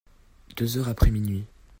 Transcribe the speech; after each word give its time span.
Deux 0.57 0.79
heures 0.79 0.89
après 0.89 1.11
minuit. 1.11 1.45